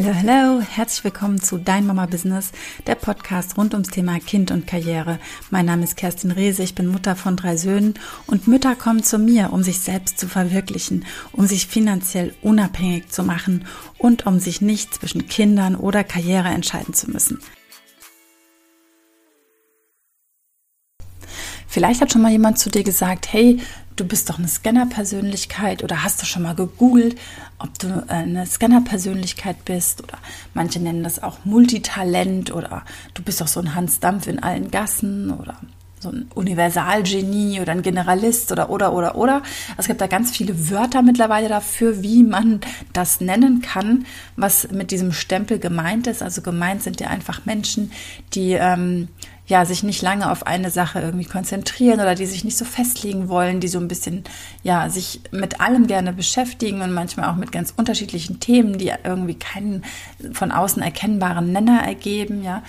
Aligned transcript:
Hallo, 0.00 0.14
hallo, 0.14 0.60
herzlich 0.60 1.02
willkommen 1.02 1.40
zu 1.40 1.58
Dein 1.58 1.84
Mama 1.84 2.06
Business, 2.06 2.52
der 2.86 2.94
Podcast 2.94 3.58
rund 3.58 3.74
ums 3.74 3.88
Thema 3.88 4.20
Kind 4.20 4.52
und 4.52 4.64
Karriere. 4.64 5.18
Mein 5.50 5.66
Name 5.66 5.82
ist 5.82 5.96
Kerstin 5.96 6.30
Rehse, 6.30 6.62
ich 6.62 6.76
bin 6.76 6.86
Mutter 6.86 7.16
von 7.16 7.34
drei 7.34 7.56
Söhnen 7.56 7.94
und 8.28 8.46
Mütter 8.46 8.76
kommen 8.76 9.02
zu 9.02 9.18
mir, 9.18 9.52
um 9.52 9.64
sich 9.64 9.80
selbst 9.80 10.20
zu 10.20 10.28
verwirklichen, 10.28 11.04
um 11.32 11.48
sich 11.48 11.66
finanziell 11.66 12.32
unabhängig 12.42 13.08
zu 13.08 13.24
machen 13.24 13.66
und 13.98 14.24
um 14.24 14.38
sich 14.38 14.60
nicht 14.60 14.94
zwischen 14.94 15.26
Kindern 15.26 15.74
oder 15.74 16.04
Karriere 16.04 16.50
entscheiden 16.50 16.94
zu 16.94 17.10
müssen. 17.10 17.40
Vielleicht 21.66 22.00
hat 22.00 22.12
schon 22.12 22.22
mal 22.22 22.30
jemand 22.30 22.60
zu 22.60 22.70
dir 22.70 22.84
gesagt, 22.84 23.32
hey, 23.32 23.58
du 23.98 24.04
bist 24.04 24.30
doch 24.30 24.38
eine 24.38 24.48
Scanner-Persönlichkeit 24.48 25.82
oder 25.82 26.02
hast 26.04 26.22
du 26.22 26.26
schon 26.26 26.42
mal 26.42 26.54
gegoogelt, 26.54 27.18
ob 27.58 27.78
du 27.78 28.04
eine 28.08 28.46
Scanner-Persönlichkeit 28.46 29.64
bist 29.64 30.02
oder 30.02 30.18
manche 30.54 30.80
nennen 30.80 31.02
das 31.02 31.22
auch 31.22 31.44
Multitalent 31.44 32.52
oder 32.54 32.84
du 33.14 33.22
bist 33.22 33.40
doch 33.40 33.48
so 33.48 33.60
ein 33.60 33.74
Hans 33.74 34.00
Dampf 34.00 34.26
in 34.26 34.42
allen 34.42 34.70
Gassen 34.70 35.32
oder 35.32 35.56
so 36.00 36.10
ein 36.10 36.30
Universalgenie 36.32 37.60
oder 37.60 37.72
ein 37.72 37.82
Generalist 37.82 38.52
oder 38.52 38.70
oder 38.70 38.92
oder 38.92 39.16
oder. 39.16 39.42
Es 39.76 39.88
gibt 39.88 40.00
da 40.00 40.06
ganz 40.06 40.30
viele 40.30 40.70
Wörter 40.70 41.02
mittlerweile 41.02 41.48
dafür, 41.48 42.04
wie 42.04 42.22
man 42.22 42.60
das 42.92 43.20
nennen 43.20 43.62
kann, 43.62 44.06
was 44.36 44.70
mit 44.70 44.92
diesem 44.92 45.12
Stempel 45.12 45.58
gemeint 45.58 46.06
ist. 46.06 46.22
Also 46.22 46.40
gemeint 46.40 46.84
sind 46.84 47.00
ja 47.00 47.08
einfach 47.08 47.46
Menschen, 47.46 47.90
die 48.34 48.52
ähm, 48.52 49.08
ja, 49.48 49.64
sich 49.64 49.82
nicht 49.82 50.02
lange 50.02 50.30
auf 50.30 50.46
eine 50.46 50.70
Sache 50.70 51.00
irgendwie 51.00 51.24
konzentrieren 51.24 52.00
oder 52.00 52.14
die 52.14 52.26
sich 52.26 52.44
nicht 52.44 52.58
so 52.58 52.66
festlegen 52.66 53.28
wollen, 53.28 53.60
die 53.60 53.68
so 53.68 53.78
ein 53.78 53.88
bisschen, 53.88 54.24
ja, 54.62 54.90
sich 54.90 55.22
mit 55.32 55.60
allem 55.60 55.86
gerne 55.86 56.12
beschäftigen 56.12 56.82
und 56.82 56.92
manchmal 56.92 57.30
auch 57.30 57.36
mit 57.36 57.50
ganz 57.50 57.72
unterschiedlichen 57.74 58.40
Themen, 58.40 58.76
die 58.76 58.92
irgendwie 59.02 59.34
keinen 59.34 59.84
von 60.32 60.52
außen 60.52 60.82
erkennbaren 60.82 61.50
Nenner 61.50 61.82
ergeben, 61.82 62.44
ja. 62.44 62.62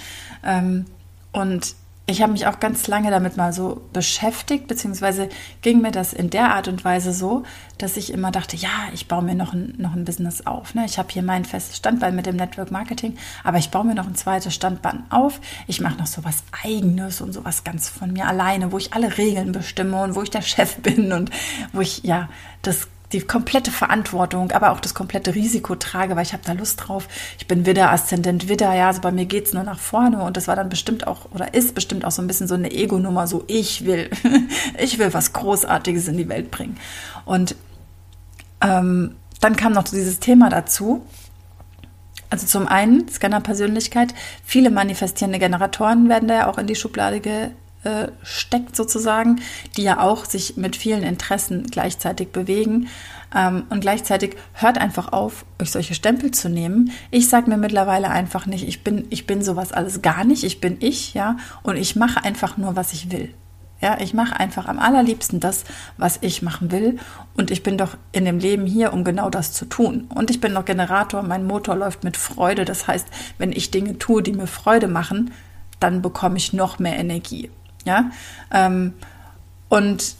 Ähm, 0.44 0.86
und 1.34 1.76
ich 2.10 2.21
habe 2.21 2.32
mich 2.32 2.48
auch 2.48 2.60
ganz 2.60 2.88
lange 2.88 3.12
damit 3.12 3.38
mal 3.38 3.54
so 3.54 3.82
beschäftigt, 3.93 4.68
beziehungsweise 4.68 5.29
ging 5.62 5.82
mir 5.82 5.91
das 5.91 6.13
in 6.13 6.29
der 6.29 6.54
Art 6.54 6.68
und 6.68 6.84
Weise 6.84 7.13
so, 7.13 7.43
dass 7.77 7.98
ich 7.98 8.12
immer 8.12 8.32
dachte, 8.32 8.57
ja, 8.57 8.70
ich 8.93 9.07
baue 9.07 9.21
mir 9.21 9.35
noch 9.35 9.54
ein, 9.54 9.76
noch 9.77 9.96
ein 9.96 10.05
Business 10.05 10.46
auf. 10.46 10.74
Ne? 10.76 10.85
Ich 10.85 10.98
habe 10.98 11.10
hier 11.12 11.24
mein 11.24 11.46
festes 11.46 11.77
Standbein 11.77 12.15
mit 12.15 12.26
dem 12.26 12.35
Network 12.35 12.71
Marketing, 12.71 13.18
aber 13.43 13.57
ich 13.57 13.70
baue 13.70 13.85
mir 13.85 13.96
noch 13.96 14.07
ein 14.07 14.15
zweites 14.15 14.54
Standbein 14.54 15.04
auf. 15.10 15.40
Ich 15.68 15.82
mache 15.82 15.98
noch 15.98 16.07
so 16.07 16.24
was 16.24 16.43
Eigenes 16.63 17.21
und 17.21 17.34
sowas 17.34 17.63
ganz 17.63 17.90
von 17.90 18.12
mir 18.12 18.27
alleine, 18.27 18.71
wo 18.71 18.77
ich 18.77 18.93
alle 18.93 19.18
Regeln 19.18 19.52
bestimme 19.52 20.02
und 20.02 20.15
wo 20.15 20.24
ich 20.24 20.30
der 20.30 20.41
Chef 20.41 20.77
bin 20.82 21.13
und 21.13 21.30
wo 21.74 21.82
ich 21.82 22.04
ja 22.04 22.30
das 22.62 22.87
die 23.12 23.21
komplette 23.21 23.71
Verantwortung, 23.71 24.52
aber 24.52 24.71
auch 24.71 24.79
das 24.79 24.93
komplette 24.93 25.34
Risiko 25.34 25.76
trage, 25.76 26.15
weil 26.15 26.24
ich 26.24 26.34
habe 26.34 26.43
da 26.46 26.54
Lust 26.54 26.88
drauf. 26.88 27.07
Ich 27.40 27.48
bin 27.48 27.65
Widder, 27.65 27.91
Aszendent 27.91 28.49
Widder, 28.49 28.74
ja, 28.74 28.88
also 28.88 29.02
bei 29.02 29.12
mir 29.12 29.26
geht's 29.26 29.54
nur 29.54 29.63
nach 29.63 29.79
vorne 29.79 30.21
und 30.21 30.38
das 30.38 30.48
war 30.48 30.55
dann 30.55 30.70
bestimmt 30.70 31.07
auch 31.07 31.32
oder 31.32 31.54
ist 31.54 31.74
bestimmt 31.74 32.05
auch 32.05 32.12
so 32.12 32.21
ein 32.21 32.27
bisschen 32.27 32.48
so 32.48 32.54
eine 32.54 32.71
Ego-Nummer, 32.71 33.26
so 33.26 33.43
ich 33.48 33.85
will, 33.85 34.12
ich 34.77 34.99
will 34.99 35.13
was 35.13 35.34
Großartiges 35.34 36.07
in 36.07 36.18
die 36.18 36.30
Welt 36.30 36.52
bringen. 36.52 36.77
Und 37.26 37.55
ähm, 38.62 39.15
dann 39.41 39.55
kam 39.55 39.74
noch 39.74 39.84
dieses 39.84 40.20
Thema 40.20 40.49
dazu. 40.49 41.05
Also 42.30 42.46
zum 42.46 42.68
einen 42.68 43.07
Scanner-Persönlichkeit. 43.07 44.13
Viele 44.43 44.70
manifestierende 44.70 45.40
Generatoren 45.40 46.10
werden 46.10 46.27
da 46.27 46.35
ja 46.35 46.48
auch 46.48 46.60
in 46.60 46.68
die 46.68 46.76
Schublade 46.76 47.21
äh, 47.84 48.08
steckt 48.24 48.76
sozusagen, 48.76 49.41
die 49.77 49.84
ja 49.84 50.02
auch 50.02 50.26
sich 50.26 50.58
mit 50.58 50.76
vielen 50.76 51.04
Interessen 51.04 51.63
gleichzeitig 51.63 52.32
bewegen. 52.32 52.88
Ähm, 53.36 53.63
und 53.70 53.82
gleichzeitig 53.82 54.36
hört 54.54 54.77
einfach 54.77 55.13
auf, 55.13 55.46
euch 55.62 55.71
solche 55.71 55.94
Stempel 55.94 56.32
zu 56.32 56.49
nehmen. 56.49 56.91
Ich 57.12 57.30
sage 57.30 57.49
mir 57.49 57.58
mittlerweile 57.58 58.10
einfach 58.10 58.46
nicht, 58.46 58.68
ich 58.68 58.84
bin, 58.84 59.05
ich 59.10 59.27
bin 59.27 59.44
sowas 59.44 59.71
alles 59.71 60.02
gar 60.02 60.24
nicht, 60.24 60.44
ich 60.44 60.60
bin 60.60 60.77
ich, 60.80 61.13
ja, 61.13 61.38
und 61.63 61.77
ich 61.77 61.96
mache 61.96 62.24
einfach 62.24 62.58
nur, 62.58 62.76
was 62.76 62.94
ich 62.94 63.12
will. 63.12 63.34
Ja, 63.82 63.98
ich 64.02 64.14
mache 64.14 64.38
einfach 64.38 64.68
am 64.68 64.78
allerliebsten 64.78 65.40
das, 65.40 65.64
was 65.96 66.18
ich 66.20 66.42
machen 66.42 66.72
will. 66.72 66.98
Und 67.38 67.50
ich 67.50 67.64
bin 67.64 67.78
doch 67.78 67.96
in 68.12 68.26
dem 68.26 68.40
Leben 68.40 68.66
hier, 68.66 68.92
um 68.92 69.06
genau 69.06 69.30
das 69.30 69.53
zu 69.53 69.64
tun. 69.64 70.09
Und 70.14 70.30
ich 70.30 70.42
bin 70.42 70.52
noch 70.52 70.66
Generator, 70.66 71.24
mein 71.24 71.48
Motor 71.48 71.78
läuft 71.78 72.03
mit 72.03 72.18
Freude. 72.18 72.66
Das 72.66 72.88
heißt, 72.88 73.08
wenn 73.38 73.53
ich 73.53 73.72
Dinge 73.72 73.98
tue, 73.98 74.22
die 74.22 74.34
mir 74.34 74.48
Freude 74.48 74.90
machen, 74.90 75.32
dann 75.80 76.02
bekomme 76.02 76.36
ich 76.36 76.52
noch 76.52 76.80
mehr 76.80 76.98
Energie. 76.98 77.50
Ja, 77.90 78.12
ähm, 78.54 78.94
und 79.68 80.16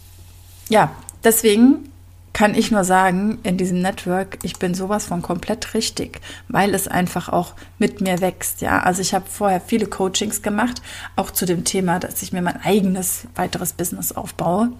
ja, 0.70 0.90
deswegen 1.22 1.88
kann 2.32 2.56
ich 2.56 2.72
nur 2.72 2.82
sagen, 2.82 3.38
in 3.44 3.58
diesem 3.58 3.80
Network, 3.80 4.38
ich 4.42 4.58
bin 4.58 4.74
sowas 4.74 5.06
von 5.06 5.22
komplett 5.22 5.72
richtig, 5.74 6.20
weil 6.48 6.74
es 6.74 6.88
einfach 6.88 7.28
auch 7.28 7.54
mit 7.78 8.00
mir 8.00 8.20
wächst. 8.20 8.60
Ja, 8.60 8.80
also 8.80 9.02
ich 9.02 9.14
habe 9.14 9.26
vorher 9.28 9.60
viele 9.60 9.86
Coachings 9.86 10.42
gemacht, 10.42 10.82
auch 11.14 11.30
zu 11.30 11.46
dem 11.46 11.62
Thema, 11.62 12.00
dass 12.00 12.22
ich 12.22 12.32
mir 12.32 12.42
mein 12.42 12.60
eigenes 12.60 13.28
weiteres 13.36 13.72
Business 13.72 14.10
aufbaue. 14.10 14.72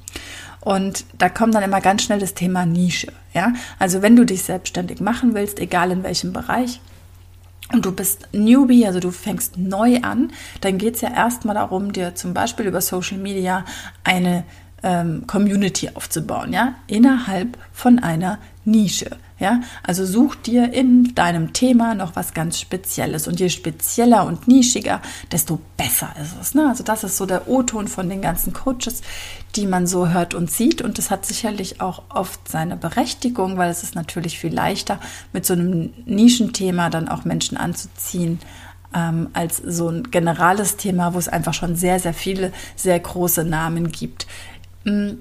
Und 0.61 1.05
da 1.17 1.29
kommt 1.29 1.55
dann 1.55 1.63
immer 1.63 1.81
ganz 1.81 2.03
schnell 2.03 2.19
das 2.19 2.35
Thema 2.35 2.67
Nische. 2.67 3.13
Ja, 3.35 3.53
also 3.79 4.03
wenn 4.03 4.17
du 4.17 4.27
dich 4.27 4.43
selbstständig 4.43 5.01
machen 5.01 5.35
willst, 5.35 5.61
egal 5.61 5.93
in 5.93 6.03
welchem 6.03 6.33
Bereich, 6.33 6.81
und 7.73 7.85
du 7.85 7.93
bist 7.93 8.29
Newbie, 8.33 8.87
also 8.87 9.01
du 9.01 9.11
fängst 9.11 9.57
neu 9.57 10.01
an, 10.03 10.33
dann 10.61 10.79
geht 10.79 10.97
es 10.97 11.01
ja 11.01 11.13
erstmal 11.13 11.55
darum, 11.55 11.93
dir 11.93 12.15
zum 12.15 12.35
Beispiel 12.35 12.67
über 12.67 12.81
Social 12.81 13.19
Media 13.19 13.65
eine 14.05 14.45
ähm, 14.83 15.27
Community 15.27 15.91
aufzubauen, 15.95 16.53
ja, 16.53 16.75
innerhalb 16.87 17.59
von 17.73 17.99
einer 17.99 18.39
Nische. 18.65 19.11
Ja, 19.41 19.63
also 19.83 20.05
such 20.05 20.37
dir 20.37 20.75
in 20.75 21.15
deinem 21.15 21.55
Thema 21.55 21.95
noch 21.95 22.15
was 22.15 22.35
ganz 22.35 22.61
Spezielles 22.61 23.27
und 23.27 23.41
je 23.41 23.49
spezieller 23.49 24.27
und 24.27 24.47
nischiger, 24.49 25.01
desto 25.33 25.59
besser 25.79 26.15
ist 26.21 26.37
es. 26.39 26.55
Ne? 26.55 26.69
Also 26.69 26.85
das 26.85 27.05
ist 27.05 27.17
so 27.17 27.25
der 27.25 27.49
O-Ton 27.49 27.89
von 27.89 28.11
den 28.11 28.21
ganzen 28.21 28.53
Coaches, 28.53 29.01
die 29.57 29.67
man 29.67 29.87
so 29.87 30.09
hört 30.11 30.35
und 30.35 30.51
sieht 30.51 30.83
und 30.83 30.99
das 30.99 31.11
hat 31.11 31.25
sicherlich 31.25 31.81
auch 31.81 32.03
oft 32.11 32.49
seine 32.49 32.77
Berechtigung, 32.77 33.57
weil 33.57 33.71
es 33.71 33.83
ist 33.83 33.95
natürlich 33.95 34.39
viel 34.39 34.53
leichter 34.53 35.01
mit 35.33 35.47
so 35.47 35.55
einem 35.55 35.95
Nischenthema 36.05 36.91
dann 36.91 37.09
auch 37.09 37.25
Menschen 37.25 37.57
anzuziehen, 37.57 38.41
ähm, 38.95 39.31
als 39.33 39.57
so 39.57 39.89
ein 39.89 40.11
generales 40.11 40.77
Thema, 40.77 41.15
wo 41.15 41.19
es 41.19 41.29
einfach 41.29 41.55
schon 41.55 41.77
sehr, 41.77 41.99
sehr 41.99 42.13
viele, 42.13 42.53
sehr 42.77 43.01
große 43.01 43.45
Namen 43.45 43.91
gibt. 43.91 44.27
Mm, 44.85 45.13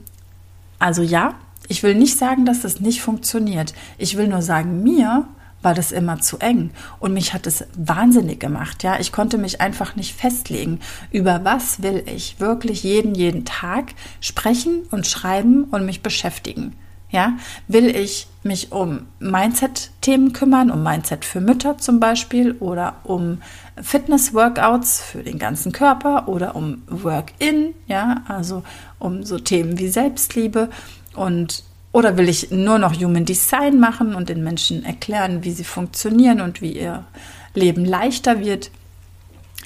also 0.78 1.03
ja, 1.03 1.36
ich 1.69 1.84
will 1.84 1.96
nicht 1.96 2.18
sagen, 2.18 2.46
dass 2.46 2.62
das 2.62 2.81
nicht 2.81 3.02
funktioniert. 3.02 3.74
Ich 3.97 4.18
will 4.18 4.28
nur 4.28 4.41
sagen, 4.41 4.84
mir 4.84 5.28
war 5.62 5.74
das 5.74 5.91
immer 5.91 6.19
zu 6.19 6.38
eng 6.40 6.72
und 7.00 7.13
mich 7.13 7.34
hat 7.34 7.46
es 7.46 7.66
wahnsinnig 7.78 8.40
gemacht. 8.40 8.84
Ja, 8.84 9.00
ich 9.00 9.12
konnte 9.12 9.38
mich 9.38 9.62
einfach 9.62 9.96
nicht 9.96 10.16
festlegen, 10.16 10.80
über 11.12 11.41
was 11.44 11.81
will 11.81 12.03
ich 12.06 12.40
wirklich 12.40 12.84
jeden 12.84 13.16
jeden 13.16 13.46
Tag 13.46 13.94
sprechen 14.22 14.84
und 14.91 15.07
schreiben 15.07 15.66
und 15.66 15.85
mich 15.85 16.02
beschäftigen. 16.02 16.75
Ja, 17.12 17.38
will 17.68 17.88
ich 17.88 18.28
mich 18.44 18.72
um 18.72 19.07
Mindset-Themen 19.19 20.31
kümmern, 20.31 20.69
um 20.69 20.84
Mindset 20.84 21.25
für 21.25 21.41
Mütter 21.41 21.80
zum 21.80 22.00
Beispiel 22.00 22.51
oder 22.59 22.97
um 23.03 23.41
Fitness-Workouts 23.81 25.01
für 25.01 25.24
den 25.24 25.40
ganzen 25.40 25.72
Körper 25.72 26.28
oder 26.28 26.56
um 26.56 26.84
Work-in, 26.88 27.74
ja, 27.88 28.22
also 28.28 28.62
um 29.00 29.24
so 29.24 29.40
Themen 29.40 29.80
wie 29.80 29.88
Selbstliebe 29.88 30.69
und 31.19 31.63
oder 31.91 32.18
will 32.18 32.30
ich 32.30 32.52
nur 32.52 32.78
noch 32.78 32.94
Human 32.94 33.25
Design 33.25 33.80
machen 33.80 34.13
und 34.13 34.30
den 34.30 34.44
Menschen 34.44 34.85
erklären, 34.85 35.44
wie 35.44 35.52
sie 35.52 35.63
funktionieren 35.63 36.40
und 36.40 36.62
wie 36.62 36.74
ihr 36.74 37.06
Leben 37.56 37.84
leichter 37.84 38.40
wird? 38.40 38.69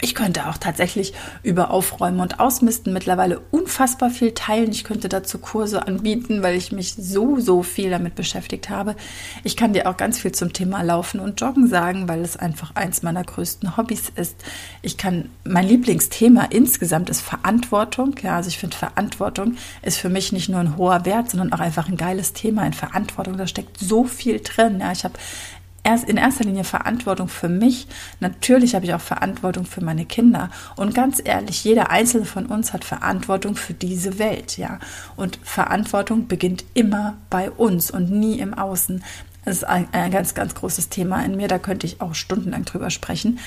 Ich 0.01 0.15
könnte 0.15 0.49
auch 0.49 0.57
tatsächlich 0.57 1.13
über 1.43 1.71
Aufräumen 1.71 2.19
und 2.19 2.39
Ausmisten 2.39 2.91
mittlerweile 2.91 3.39
unfassbar 3.51 4.09
viel 4.09 4.33
teilen. 4.33 4.71
Ich 4.71 4.83
könnte 4.83 5.07
dazu 5.07 5.37
Kurse 5.37 5.87
anbieten, 5.87 6.43
weil 6.43 6.57
ich 6.57 6.73
mich 6.73 6.95
so, 6.95 7.39
so 7.39 7.63
viel 7.63 7.89
damit 7.89 8.15
beschäftigt 8.15 8.69
habe. 8.69 8.95
Ich 9.45 9.55
kann 9.55 9.71
dir 9.71 9.87
auch 9.87 9.95
ganz 9.95 10.19
viel 10.19 10.33
zum 10.33 10.51
Thema 10.51 10.81
Laufen 10.81 11.21
und 11.21 11.39
Joggen 11.39 11.67
sagen, 11.67 12.09
weil 12.09 12.21
es 12.21 12.35
einfach 12.35 12.75
eins 12.75 13.01
meiner 13.01 13.23
größten 13.23 13.77
Hobbys 13.77 14.11
ist. 14.15 14.35
Ich 14.81 14.97
kann, 14.97 15.29
mein 15.45 15.67
Lieblingsthema 15.67 16.45
insgesamt 16.49 17.09
ist 17.09 17.21
Verantwortung. 17.21 18.15
Ja, 18.21 18.35
also 18.35 18.49
ich 18.49 18.57
finde 18.57 18.75
Verantwortung 18.75 19.55
ist 19.83 19.99
für 19.99 20.09
mich 20.09 20.33
nicht 20.33 20.49
nur 20.49 20.59
ein 20.59 20.75
hoher 20.75 21.05
Wert, 21.05 21.29
sondern 21.29 21.53
auch 21.53 21.61
einfach 21.61 21.87
ein 21.87 21.97
geiles 21.97 22.33
Thema 22.33 22.65
in 22.65 22.73
Verantwortung. 22.73 23.37
Da 23.37 23.47
steckt 23.47 23.79
so 23.79 24.03
viel 24.03 24.41
drin. 24.41 24.81
Ja, 24.81 24.91
ich 24.91 25.05
habe 25.05 25.13
erst 25.83 26.05
in 26.05 26.17
erster 26.17 26.45
Linie 26.45 26.63
Verantwortung 26.63 27.27
für 27.27 27.49
mich. 27.49 27.87
Natürlich 28.19 28.75
habe 28.75 28.85
ich 28.85 28.93
auch 28.93 29.01
Verantwortung 29.01 29.65
für 29.65 29.83
meine 29.83 30.05
Kinder. 30.05 30.49
Und 30.75 30.95
ganz 30.95 31.21
ehrlich, 31.23 31.63
jeder 31.63 31.89
einzelne 31.91 32.25
von 32.25 32.45
uns 32.45 32.73
hat 32.73 32.85
Verantwortung 32.85 33.55
für 33.55 33.73
diese 33.73 34.17
Welt, 34.19 34.57
ja. 34.57 34.79
Und 35.15 35.39
Verantwortung 35.43 36.27
beginnt 36.27 36.63
immer 36.73 37.17
bei 37.29 37.51
uns 37.51 37.91
und 37.91 38.11
nie 38.11 38.39
im 38.39 38.53
Außen. 38.53 39.03
Das 39.45 39.57
ist 39.57 39.63
ein, 39.65 39.87
ein 39.91 40.11
ganz, 40.11 40.33
ganz 40.35 40.55
großes 40.55 40.89
Thema 40.89 41.23
in 41.25 41.35
mir. 41.35 41.49
Da 41.49 41.59
könnte 41.59 41.85
ich 41.85 41.99
auch 41.99 42.15
stundenlang 42.15 42.63
drüber 42.63 42.89
sprechen. 42.89 43.39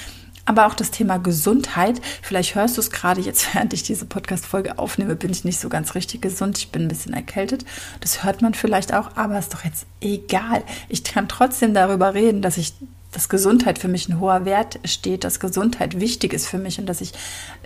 Aber 0.46 0.66
auch 0.66 0.74
das 0.74 0.90
Thema 0.90 1.18
Gesundheit. 1.18 2.00
Vielleicht 2.22 2.54
hörst 2.54 2.76
du 2.76 2.80
es 2.80 2.90
gerade 2.90 3.20
jetzt, 3.20 3.46
während 3.54 3.72
ich 3.74 3.82
diese 3.82 4.06
Podcast-Folge 4.06 4.78
aufnehme, 4.78 5.16
bin 5.16 5.30
ich 5.30 5.44
nicht 5.44 5.60
so 5.60 5.68
ganz 5.68 5.94
richtig 5.94 6.22
gesund. 6.22 6.56
Ich 6.58 6.70
bin 6.70 6.82
ein 6.82 6.88
bisschen 6.88 7.12
erkältet. 7.12 7.64
Das 8.00 8.24
hört 8.24 8.40
man 8.40 8.54
vielleicht 8.54 8.94
auch, 8.94 9.16
aber 9.16 9.38
ist 9.38 9.52
doch 9.52 9.64
jetzt 9.64 9.86
egal. 10.00 10.62
Ich 10.88 11.04
kann 11.04 11.28
trotzdem 11.28 11.74
darüber 11.74 12.14
reden, 12.14 12.40
dass 12.40 12.56
ich 12.56 12.72
dass 13.12 13.30
Gesundheit 13.30 13.78
für 13.78 13.88
mich 13.88 14.10
ein 14.10 14.20
hoher 14.20 14.44
Wert 14.44 14.78
steht, 14.84 15.24
dass 15.24 15.40
Gesundheit 15.40 16.00
wichtig 16.00 16.34
ist 16.34 16.46
für 16.46 16.58
mich 16.58 16.78
und 16.78 16.84
dass 16.84 17.00
ich 17.00 17.12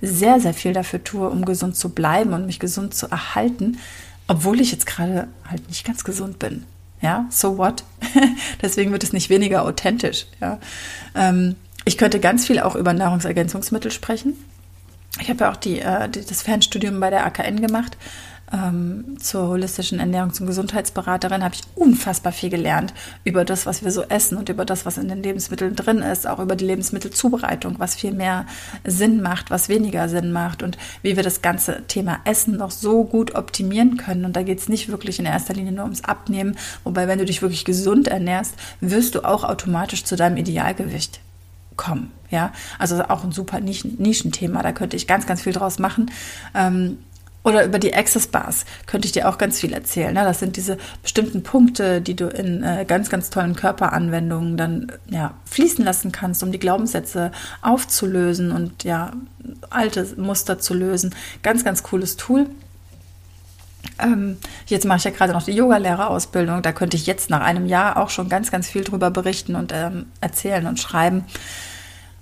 sehr, 0.00 0.38
sehr 0.38 0.54
viel 0.54 0.72
dafür 0.72 1.02
tue, 1.02 1.28
um 1.28 1.44
gesund 1.44 1.74
zu 1.74 1.88
bleiben 1.88 2.34
und 2.34 2.46
mich 2.46 2.60
gesund 2.60 2.94
zu 2.94 3.10
erhalten, 3.10 3.78
obwohl 4.28 4.60
ich 4.60 4.70
jetzt 4.70 4.86
gerade 4.86 5.26
halt 5.48 5.66
nicht 5.68 5.84
ganz 5.84 6.04
gesund 6.04 6.38
bin. 6.38 6.66
Ja, 7.02 7.26
so 7.30 7.58
what? 7.58 7.82
Deswegen 8.62 8.92
wird 8.92 9.02
es 9.02 9.12
nicht 9.12 9.28
weniger 9.28 9.64
authentisch. 9.64 10.26
Ja, 10.40 10.60
ähm, 11.16 11.56
ich 11.90 11.98
könnte 11.98 12.20
ganz 12.20 12.46
viel 12.46 12.60
auch 12.60 12.76
über 12.76 12.92
Nahrungsergänzungsmittel 12.92 13.90
sprechen. 13.90 14.34
Ich 15.20 15.28
habe 15.28 15.40
ja 15.40 15.50
auch 15.50 15.56
die, 15.56 15.80
äh, 15.80 16.08
die, 16.08 16.24
das 16.24 16.40
Fernstudium 16.40 17.00
bei 17.00 17.10
der 17.10 17.26
AKN 17.26 17.60
gemacht 17.60 17.96
ähm, 18.52 19.16
zur 19.20 19.48
holistischen 19.48 20.00
Ernährungs- 20.00 20.40
und 20.40 20.46
Gesundheitsberaterin 20.46 21.42
habe 21.42 21.56
ich 21.56 21.62
unfassbar 21.74 22.32
viel 22.32 22.48
gelernt 22.50 22.94
über 23.24 23.44
das, 23.44 23.66
was 23.66 23.84
wir 23.84 23.90
so 23.90 24.02
essen 24.02 24.38
und 24.38 24.48
über 24.48 24.64
das, 24.64 24.86
was 24.86 24.98
in 24.98 25.08
den 25.08 25.20
Lebensmitteln 25.20 25.74
drin 25.74 25.98
ist, 25.98 26.28
auch 26.28 26.38
über 26.38 26.54
die 26.56 26.64
Lebensmittelzubereitung, 26.64 27.78
was 27.78 27.96
viel 27.96 28.12
mehr 28.12 28.46
Sinn 28.84 29.20
macht, 29.20 29.50
was 29.50 29.68
weniger 29.68 30.08
Sinn 30.08 30.30
macht 30.30 30.62
und 30.62 30.78
wie 31.02 31.16
wir 31.16 31.24
das 31.24 31.42
ganze 31.42 31.82
Thema 31.88 32.20
Essen 32.24 32.56
noch 32.56 32.70
so 32.70 33.02
gut 33.02 33.34
optimieren 33.34 33.96
können. 33.96 34.24
Und 34.24 34.36
da 34.36 34.44
geht 34.44 34.58
es 34.58 34.68
nicht 34.68 34.88
wirklich 34.88 35.18
in 35.18 35.26
erster 35.26 35.54
Linie 35.54 35.72
nur 35.72 35.84
ums 35.84 36.04
Abnehmen, 36.04 36.56
wobei 36.84 37.08
wenn 37.08 37.18
du 37.18 37.24
dich 37.24 37.42
wirklich 37.42 37.64
gesund 37.64 38.08
ernährst, 38.08 38.54
wirst 38.80 39.16
du 39.16 39.24
auch 39.24 39.44
automatisch 39.44 40.04
zu 40.04 40.16
deinem 40.16 40.36
Idealgewicht 40.36 41.20
kommen. 41.80 42.12
Ja, 42.30 42.52
also 42.78 43.02
auch 43.04 43.24
ein 43.24 43.32
super 43.32 43.58
Nischenthema. 43.58 44.62
Da 44.62 44.72
könnte 44.72 44.96
ich 44.96 45.06
ganz, 45.06 45.26
ganz 45.26 45.42
viel 45.42 45.54
draus 45.54 45.78
machen. 45.78 46.10
Ähm, 46.54 46.98
oder 47.42 47.64
über 47.64 47.78
die 47.78 47.94
Access 47.94 48.26
Bars 48.26 48.66
könnte 48.86 49.06
ich 49.06 49.12
dir 49.12 49.26
auch 49.26 49.38
ganz 49.38 49.58
viel 49.58 49.72
erzählen. 49.72 50.12
Ne? 50.12 50.24
Das 50.24 50.40
sind 50.40 50.56
diese 50.56 50.76
bestimmten 51.02 51.42
Punkte, 51.42 52.02
die 52.02 52.14
du 52.14 52.26
in 52.26 52.62
äh, 52.62 52.84
ganz, 52.86 53.08
ganz 53.08 53.30
tollen 53.30 53.56
Körperanwendungen 53.56 54.58
dann 54.58 54.92
ja, 55.08 55.32
fließen 55.46 55.82
lassen 55.82 56.12
kannst, 56.12 56.42
um 56.42 56.52
die 56.52 56.58
Glaubenssätze 56.58 57.32
aufzulösen 57.62 58.52
und 58.52 58.84
ja, 58.84 59.12
alte 59.70 60.06
Muster 60.18 60.58
zu 60.58 60.74
lösen. 60.74 61.14
Ganz, 61.42 61.64
ganz 61.64 61.82
cooles 61.82 62.18
Tool. 62.18 62.46
Ähm, 63.98 64.36
jetzt 64.66 64.84
mache 64.84 64.98
ich 64.98 65.04
ja 65.04 65.10
gerade 65.10 65.32
noch 65.32 65.42
die 65.42 65.52
Yogalehrerausbildung. 65.52 66.60
Da 66.60 66.72
könnte 66.72 66.98
ich 66.98 67.06
jetzt 67.06 67.30
nach 67.30 67.40
einem 67.40 67.64
Jahr 67.64 67.96
auch 67.96 68.10
schon 68.10 68.28
ganz, 68.28 68.50
ganz 68.50 68.68
viel 68.68 68.84
drüber 68.84 69.10
berichten 69.10 69.56
und 69.56 69.72
ähm, 69.74 70.06
erzählen 70.20 70.66
und 70.66 70.78
schreiben. 70.78 71.24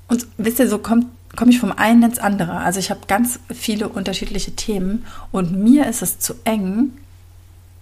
Und 0.08 0.26
wisst 0.36 0.58
ihr, 0.58 0.68
so 0.68 0.78
kommt 0.78 1.06
komme 1.36 1.50
ich 1.50 1.60
vom 1.60 1.72
einen 1.72 2.02
ins 2.02 2.18
andere. 2.18 2.52
Also 2.52 2.80
ich 2.80 2.90
habe 2.90 3.00
ganz 3.06 3.38
viele 3.52 3.88
unterschiedliche 3.88 4.56
Themen 4.56 5.04
und 5.30 5.52
mir 5.52 5.86
ist 5.86 6.02
es 6.02 6.18
zu 6.18 6.34
eng, 6.44 6.92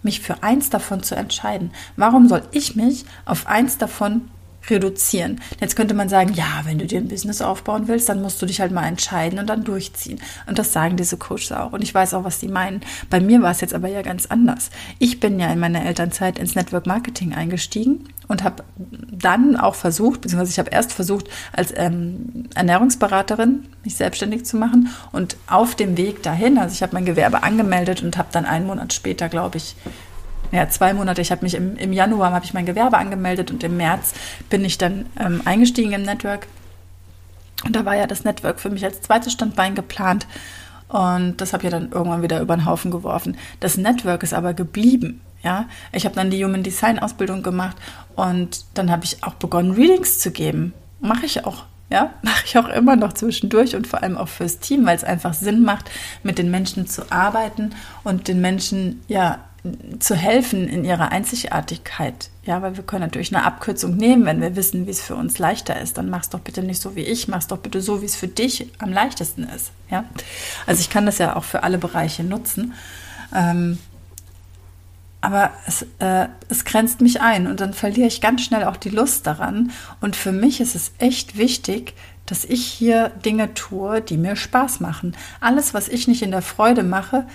mich 0.02 0.20
für 0.20 0.43
eins 0.43 0.69
davon 0.69 1.02
zu 1.02 1.14
entscheiden. 1.14 1.70
Warum 1.96 2.28
soll 2.28 2.43
ich 2.52 2.76
mich 2.76 3.05
auf 3.25 3.46
eins 3.46 3.78
davon 3.78 4.28
reduzieren. 4.71 5.41
Jetzt 5.61 5.77
könnte 5.77 5.95
man 5.95 6.09
sagen, 6.09 6.35
ja, 6.35 6.63
wenn 6.65 6.79
du 6.79 6.87
dir 6.87 7.01
ein 7.01 7.09
Business 7.09 7.43
aufbauen 7.43 7.89
willst, 7.89 8.09
dann 8.09 8.23
musst 8.23 8.41
du 8.41 8.47
dich 8.47 8.61
halt 8.61 8.73
mal 8.73 8.87
entscheiden 8.87 9.39
und 9.39 9.49
dann 9.49 9.65
durchziehen. 9.65 10.21
Und 10.47 10.59
das 10.59 10.73
sagen 10.73 10.97
diese 10.97 11.17
Coaches 11.17 11.53
auch. 11.53 11.73
Und 11.73 11.83
ich 11.83 11.95
weiß 11.95 12.15
auch, 12.15 12.25
was 12.25 12.39
die 12.39 12.49
meinen. 12.49 12.81
Bei 13.11 13.21
mir 13.21 13.43
war 13.43 13.51
es 13.51 13.61
jetzt 13.61 13.75
aber 13.75 13.89
ja 13.89 14.03
ganz 14.03 14.27
anders. 14.27 14.71
Ich 14.99 15.21
bin 15.21 15.39
ja 15.39 15.53
in 15.53 15.59
meiner 15.59 15.85
Elternzeit 15.85 16.39
ins 16.39 16.55
Network 16.55 16.87
Marketing 16.87 17.35
eingestiegen 17.35 18.09
und 18.29 18.43
habe 18.43 18.65
dann 18.79 19.57
auch 19.57 19.75
versucht, 19.75 20.21
beziehungsweise 20.21 20.51
ich 20.51 20.59
habe 20.59 20.71
erst 20.71 20.93
versucht, 20.93 21.29
als 21.53 21.73
ähm, 21.77 22.49
Ernährungsberaterin 22.55 23.67
mich 23.85 23.97
selbstständig 23.97 24.45
zu 24.45 24.57
machen. 24.57 24.89
Und 25.13 25.37
auf 25.47 25.75
dem 25.75 25.97
Weg 25.97 26.23
dahin, 26.23 26.59
also 26.59 26.73
ich 26.73 26.83
habe 26.83 26.95
mein 26.95 27.05
Gewerbe 27.05 27.43
angemeldet 27.43 28.03
und 28.03 28.19
habe 28.19 28.29
dann 28.33 28.45
einen 28.45 28.67
Monat 28.67 28.93
später, 28.93 29.29
glaube 29.29 29.59
ich, 29.59 29.77
ja, 30.52 30.69
zwei 30.69 30.94
Monate. 30.94 31.20
Ich 31.20 31.31
habe 31.31 31.43
mich 31.44 31.54
im, 31.54 31.76
im 31.76 31.93
Januar 31.93 32.32
habe 32.32 32.44
ich 32.44 32.54
mein 32.54 32.66
Gewerbe 32.66 32.98
angemeldet 32.98 33.50
und 33.50 33.62
im 33.64 33.76
März 33.76 34.14
bin 34.50 34.64
ich 34.64 34.78
dann 34.78 35.06
ähm, 35.19 35.43
eingestiegen 35.44 35.93
im 35.93 36.02
Network. 36.02 36.46
Und 37.64 37.75
da 37.75 37.84
war 37.84 37.96
ja 37.96 38.06
das 38.06 38.25
Network 38.25 38.60
für 38.60 38.70
mich 38.70 38.84
als 38.84 39.00
zweites 39.00 39.32
Standbein 39.32 39.75
geplant. 39.75 40.26
Und 40.88 41.40
das 41.40 41.52
habe 41.52 41.64
ich 41.64 41.70
dann 41.70 41.90
irgendwann 41.90 42.22
wieder 42.22 42.40
über 42.40 42.56
den 42.56 42.64
Haufen 42.64 42.90
geworfen. 42.90 43.37
Das 43.60 43.76
Network 43.76 44.22
ist 44.22 44.34
aber 44.34 44.54
geblieben. 44.54 45.20
Ja, 45.43 45.66
ich 45.93 46.04
habe 46.04 46.14
dann 46.14 46.31
die 46.31 46.44
Human 46.44 46.62
Design 46.62 46.98
Ausbildung 46.98 47.43
gemacht 47.43 47.76
und 48.16 48.64
dann 48.75 48.90
habe 48.90 49.04
ich 49.04 49.22
auch 49.22 49.34
begonnen, 49.34 49.72
Readings 49.72 50.19
zu 50.19 50.32
geben. 50.32 50.72
Mache 51.00 51.26
ich 51.26 51.44
auch. 51.44 51.64
Ja, 51.88 52.14
mache 52.22 52.44
ich 52.44 52.58
auch 52.58 52.69
immer 52.69 52.96
noch 52.96 53.12
zwischendurch 53.12 53.76
und 53.76 53.87
vor 53.87 54.02
allem 54.02 54.16
auch 54.16 54.28
fürs 54.28 54.58
Team, 54.58 54.87
weil 54.87 54.96
es 54.96 55.04
einfach 55.04 55.34
Sinn 55.34 55.62
macht, 55.62 55.90
mit 56.22 56.38
den 56.38 56.50
Menschen 56.50 56.87
zu 56.87 57.12
arbeiten 57.12 57.75
und 58.02 58.28
den 58.28 58.40
Menschen 58.40 59.02
ja 59.06 59.38
zu 59.99 60.15
helfen 60.15 60.69
in 60.69 60.85
ihrer 60.85 61.13
Einzigartigkeit. 61.13 62.31
Ja, 62.45 62.63
weil 62.63 62.77
wir 62.77 62.85
können 62.85 63.03
natürlich 63.03 63.35
eine 63.35 63.45
Abkürzung 63.45 63.97
nehmen, 63.97 64.25
wenn 64.25 64.41
wir 64.41 64.57
wissen, 64.57 64.87
wie 64.87 64.91
es 64.91 65.01
für 65.01 65.17
uns 65.17 65.39
leichter 65.39 65.81
ist. 65.81 65.99
Dann 65.99 66.11
mach's 66.11 66.31
doch 66.31 66.41
bitte 66.41 66.63
nicht 66.63 66.81
so 66.81 66.95
wie 66.97 67.03
ich, 67.03 67.29
mach's 67.29 67.47
doch 67.47 67.59
bitte 67.59 67.81
so, 67.81 68.03
wie 68.03 68.07
es 68.07 68.17
für 68.17 68.29
dich 68.29 68.71
am 68.79 68.93
leichtesten 68.93 69.45
ist. 69.45 69.73
Ja, 69.91 70.05
also 70.67 70.81
ich 70.81 70.91
kann 70.91 71.07
das 71.07 71.19
ja 71.19 71.37
auch 71.37 71.45
für 71.45 71.63
alle 71.63 71.79
Bereiche 71.79 72.25
nutzen. 72.25 72.75
Ähm, 73.35 73.79
aber 75.21 75.51
es, 75.67 75.85
äh, 75.99 76.29
es 76.49 76.65
grenzt 76.65 77.01
mich 77.01 77.21
ein 77.21 77.49
und 77.49 77.61
dann 77.61 77.75
verliere 77.75 78.07
ich 78.07 78.21
ganz 78.21 78.43
schnell 78.43 78.65
auch 78.65 78.77
die 78.77 78.91
Lust 78.91 79.27
daran. 79.27 79.73
Und 80.01 80.15
für 80.15 80.31
mich 80.31 80.61
ist 80.61 80.77
es 80.77 80.93
echt 80.99 81.37
wichtig, 81.37 81.95
dass 82.27 82.45
ich 82.45 82.65
hier 82.65 83.09
Dinge 83.25 83.55
tue, 83.55 84.01
die 84.01 84.19
mir 84.19 84.37
Spaß 84.37 84.81
machen. 84.81 85.17
Alles, 85.41 85.75
was 85.75 85.89
ich 85.89 86.07
nicht 86.07 86.23
in 86.23 86.33
der 86.33 86.43
Freude 86.43 86.83
mache, 86.83 87.27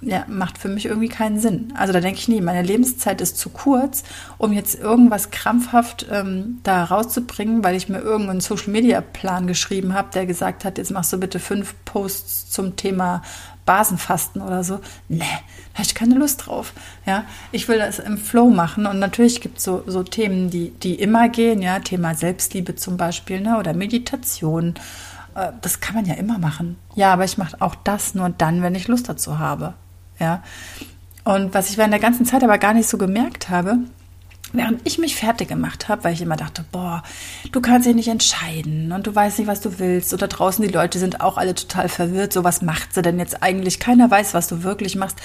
ja, 0.00 0.24
macht 0.28 0.56
für 0.56 0.68
mich 0.68 0.86
irgendwie 0.86 1.08
keinen 1.08 1.38
Sinn. 1.38 1.72
Also 1.76 1.92
da 1.92 2.00
denke 2.00 2.18
ich 2.18 2.28
nie, 2.28 2.40
meine 2.40 2.62
Lebenszeit 2.62 3.20
ist 3.20 3.36
zu 3.36 3.50
kurz, 3.50 4.02
um 4.38 4.52
jetzt 4.52 4.80
irgendwas 4.80 5.30
krampfhaft 5.30 6.06
ähm, 6.10 6.60
da 6.62 6.84
rauszubringen, 6.84 7.62
weil 7.62 7.76
ich 7.76 7.88
mir 7.88 8.00
irgendeinen 8.00 8.40
Social-Media-Plan 8.40 9.46
geschrieben 9.46 9.92
habe, 9.92 10.08
der 10.14 10.24
gesagt 10.24 10.64
hat, 10.64 10.78
jetzt 10.78 10.90
machst 10.90 11.12
du 11.12 11.18
bitte 11.18 11.38
fünf 11.38 11.74
Posts 11.84 12.50
zum 12.50 12.76
Thema 12.76 13.22
Basenfasten 13.66 14.40
oder 14.40 14.64
so. 14.64 14.80
Nee, 15.08 15.18
da 15.18 15.74
habe 15.74 15.82
ich 15.82 15.94
keine 15.94 16.14
Lust 16.14 16.46
drauf. 16.46 16.72
Ja, 17.04 17.26
ich 17.52 17.68
will 17.68 17.76
das 17.78 17.98
im 17.98 18.16
Flow 18.16 18.48
machen 18.48 18.86
und 18.86 18.98
natürlich 18.98 19.42
gibt 19.42 19.58
es 19.58 19.64
so, 19.64 19.82
so 19.86 20.02
Themen, 20.02 20.48
die, 20.48 20.70
die 20.70 20.94
immer 20.94 21.28
gehen, 21.28 21.60
ja, 21.60 21.78
Thema 21.80 22.14
Selbstliebe 22.14 22.76
zum 22.76 22.96
Beispiel, 22.96 23.42
ne, 23.42 23.58
oder 23.58 23.74
Meditation 23.74 24.74
das 25.60 25.80
kann 25.80 25.94
man 25.94 26.04
ja 26.04 26.14
immer 26.14 26.38
machen. 26.38 26.76
Ja, 26.94 27.12
aber 27.12 27.24
ich 27.24 27.38
mache 27.38 27.56
auch 27.60 27.74
das 27.74 28.14
nur 28.14 28.28
dann, 28.30 28.62
wenn 28.62 28.74
ich 28.74 28.88
Lust 28.88 29.08
dazu 29.08 29.38
habe. 29.38 29.74
Ja. 30.18 30.42
Und 31.24 31.54
was 31.54 31.70
ich 31.70 31.78
während 31.78 31.92
der 31.92 32.00
ganzen 32.00 32.24
Zeit 32.24 32.42
aber 32.42 32.58
gar 32.58 32.74
nicht 32.74 32.88
so 32.88 32.98
gemerkt 32.98 33.50
habe, 33.50 33.78
während 34.52 34.86
ich 34.86 34.98
mich 34.98 35.16
fertig 35.16 35.48
gemacht 35.48 35.88
habe, 35.88 36.04
weil 36.04 36.14
ich 36.14 36.22
immer 36.22 36.36
dachte, 36.36 36.64
boah, 36.72 37.02
du 37.52 37.60
kannst 37.60 37.86
dich 37.86 37.94
nicht 37.94 38.08
entscheiden 38.08 38.92
und 38.92 39.06
du 39.06 39.14
weißt 39.14 39.38
nicht, 39.38 39.48
was 39.48 39.60
du 39.60 39.78
willst. 39.78 40.14
Oder 40.14 40.28
draußen 40.28 40.66
die 40.66 40.72
Leute 40.72 40.98
sind 40.98 41.20
auch 41.20 41.36
alle 41.36 41.54
total 41.54 41.88
verwirrt. 41.88 42.32
So, 42.32 42.44
was 42.44 42.62
macht 42.62 42.94
sie 42.94 43.02
denn 43.02 43.18
jetzt 43.18 43.42
eigentlich? 43.42 43.78
Keiner 43.78 44.10
weiß, 44.10 44.34
was 44.34 44.48
du 44.48 44.62
wirklich 44.62 44.96
machst. 44.96 45.20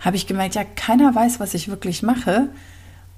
Habe 0.00 0.16
ich 0.16 0.26
gemerkt, 0.26 0.54
ja, 0.54 0.64
keiner 0.64 1.14
weiß, 1.14 1.40
was 1.40 1.54
ich 1.54 1.68
wirklich 1.68 2.02
mache. 2.02 2.48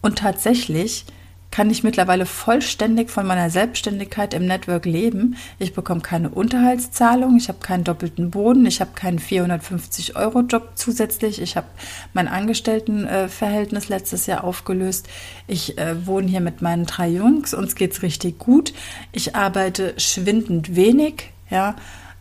Und 0.02 0.18
tatsächlich 0.18 1.06
kann 1.50 1.70
ich 1.70 1.82
mittlerweile 1.82 2.26
vollständig 2.26 3.10
von 3.10 3.26
meiner 3.26 3.50
Selbstständigkeit 3.50 4.34
im 4.34 4.46
Network 4.46 4.84
leben. 4.84 5.36
Ich 5.58 5.72
bekomme 5.72 6.00
keine 6.00 6.28
Unterhaltszahlung, 6.28 7.36
ich 7.36 7.48
habe 7.48 7.58
keinen 7.60 7.84
doppelten 7.84 8.30
Boden, 8.30 8.66
ich 8.66 8.80
habe 8.80 8.90
keinen 8.94 9.18
450-Euro-Job 9.18 10.72
zusätzlich, 10.74 11.40
ich 11.40 11.56
habe 11.56 11.66
mein 12.12 12.28
Angestelltenverhältnis 12.28 13.88
letztes 13.88 14.26
Jahr 14.26 14.44
aufgelöst. 14.44 15.08
Ich 15.46 15.78
äh, 15.78 16.06
wohne 16.06 16.28
hier 16.28 16.40
mit 16.40 16.62
meinen 16.62 16.86
drei 16.86 17.08
Jungs, 17.08 17.54
uns 17.54 17.74
geht 17.74 17.92
es 17.92 18.02
richtig 18.02 18.38
gut. 18.38 18.74
Ich 19.12 19.34
arbeite 19.34 19.94
schwindend 19.98 20.76
wenig, 20.76 21.30
ja, 21.48 21.76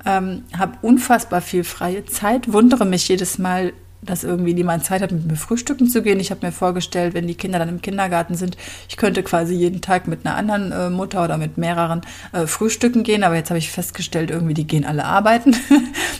ähm, 0.05 0.43
habe 0.57 0.77
unfassbar 0.81 1.41
viel 1.41 1.63
freie 1.63 2.05
Zeit, 2.05 2.53
wundere 2.53 2.85
mich 2.85 3.07
jedes 3.07 3.37
Mal, 3.37 3.73
dass 4.05 4.23
irgendwie 4.23 4.53
niemand 4.53 4.85
Zeit 4.85 5.01
hat, 5.01 5.11
mit 5.11 5.25
mir 5.25 5.35
frühstücken 5.35 5.87
zu 5.87 6.01
gehen. 6.01 6.19
Ich 6.19 6.31
habe 6.31 6.45
mir 6.45 6.51
vorgestellt, 6.51 7.13
wenn 7.13 7.27
die 7.27 7.35
Kinder 7.35 7.59
dann 7.59 7.69
im 7.69 7.81
Kindergarten 7.81 8.35
sind, 8.35 8.57
ich 8.89 8.97
könnte 8.97 9.23
quasi 9.23 9.53
jeden 9.53 9.81
Tag 9.81 10.07
mit 10.07 10.25
einer 10.25 10.35
anderen 10.35 10.71
äh, 10.71 10.89
Mutter 10.89 11.23
oder 11.23 11.37
mit 11.37 11.57
mehreren 11.57 12.01
äh, 12.31 12.47
frühstücken 12.47 13.03
gehen. 13.03 13.23
Aber 13.23 13.35
jetzt 13.35 13.49
habe 13.49 13.57
ich 13.57 13.71
festgestellt, 13.71 14.31
irgendwie 14.31 14.53
die 14.53 14.67
gehen 14.67 14.85
alle 14.85 15.05
arbeiten. 15.05 15.55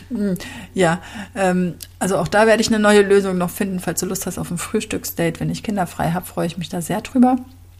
ja, 0.74 1.00
ähm, 1.34 1.74
also 1.98 2.18
auch 2.18 2.28
da 2.28 2.46
werde 2.46 2.60
ich 2.60 2.68
eine 2.68 2.78
neue 2.78 3.02
Lösung 3.02 3.38
noch 3.38 3.50
finden. 3.50 3.80
Falls 3.80 4.00
du 4.00 4.06
Lust 4.06 4.26
hast 4.26 4.38
auf 4.38 4.50
ein 4.50 4.58
Frühstücksdate, 4.58 5.40
wenn 5.40 5.50
ich 5.50 5.62
Kinder 5.62 5.86
frei 5.86 6.12
habe, 6.12 6.26
freue 6.26 6.46
ich 6.46 6.58
mich 6.58 6.68
da 6.68 6.80
sehr 6.80 7.00
drüber. 7.00 7.36